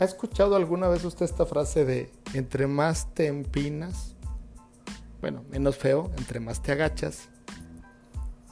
[0.00, 4.14] ¿Ha escuchado alguna vez usted esta frase de entre más te empinas,
[5.20, 7.28] bueno, menos feo, entre más te agachas?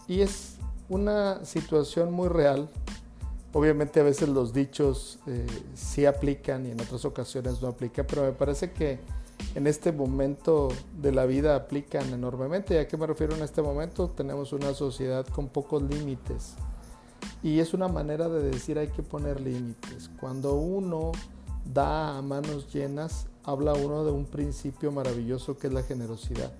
[0.09, 0.57] Y es
[0.89, 2.69] una situación muy real.
[3.53, 8.23] Obviamente a veces los dichos eh, sí aplican y en otras ocasiones no aplican, pero
[8.23, 8.99] me parece que
[9.55, 10.67] en este momento
[11.01, 12.75] de la vida aplican enormemente.
[12.75, 14.09] ¿Y a qué me refiero en este momento?
[14.09, 16.55] Tenemos una sociedad con pocos límites.
[17.45, 20.11] Y es una manera de decir hay que poner límites.
[20.19, 21.13] Cuando uno
[21.73, 26.53] da a manos llenas, habla uno de un principio maravilloso que es la generosidad.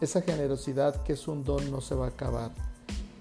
[0.00, 2.52] Esa generosidad que es un don no se va a acabar.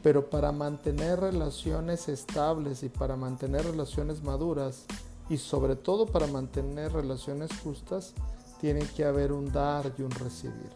[0.03, 4.85] Pero para mantener relaciones estables y para mantener relaciones maduras
[5.29, 8.13] y sobre todo para mantener relaciones justas,
[8.61, 10.71] tiene que haber un dar y un recibir.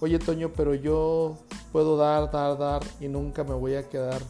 [0.00, 1.36] Oye Toño, pero yo
[1.72, 4.20] puedo dar, dar, dar y nunca me voy a quedar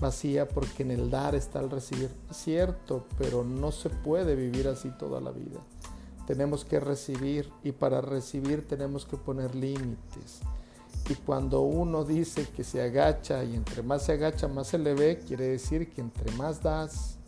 [0.00, 2.10] vacía porque en el dar está el recibir.
[2.30, 5.60] cierto, pero no se puede vivir así toda la vida.
[6.26, 10.40] Tenemos que recibir y para recibir tenemos que poner límites.
[11.08, 14.94] Y cuando uno dice que se agacha y entre más se agacha más se le
[14.94, 17.18] ve, quiere decir que entre más das,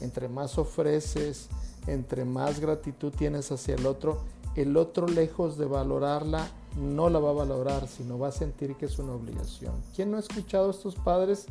[0.00, 1.48] entre más ofreces,
[1.88, 4.22] entre más gratitud tienes hacia el otro,
[4.54, 8.86] el otro lejos de valorarla no la va a valorar, sino va a sentir que
[8.86, 9.74] es una obligación.
[9.94, 11.46] ¿Quién no ha escuchado a estos padres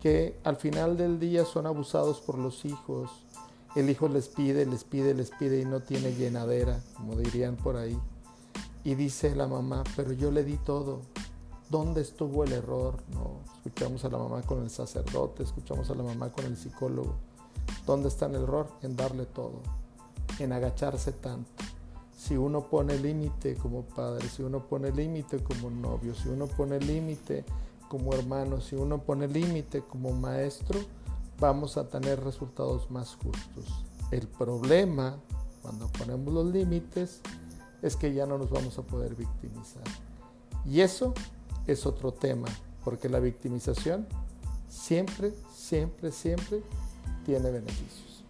[0.00, 3.10] que al final del día son abusados por los hijos?
[3.74, 7.76] El hijo les pide, les pide, les pide y no tiene llenadera, como dirían por
[7.76, 7.98] ahí.
[8.84, 11.02] Y dice la mamá, pero yo le di todo.
[11.68, 13.02] ¿Dónde estuvo el error?
[13.12, 17.16] No, escuchamos a la mamá con el sacerdote, escuchamos a la mamá con el psicólogo.
[17.84, 18.68] ¿Dónde está el error?
[18.82, 19.60] En darle todo,
[20.38, 21.64] en agacharse tanto
[22.26, 26.80] si uno pone límite como padre, si uno pone límite como novio, si uno pone
[26.80, 27.44] límite
[27.88, 30.80] como hermano, si uno pone límite como maestro,
[31.38, 33.84] vamos a tener resultados más justos.
[34.10, 35.16] El problema
[35.62, 37.20] cuando ponemos los límites
[37.82, 39.82] es que ya no nos vamos a poder victimizar.
[40.64, 41.14] Y eso
[41.66, 42.48] es otro tema,
[42.84, 44.06] porque la victimización
[44.68, 46.62] siempre, siempre, siempre
[47.24, 48.24] tiene beneficios.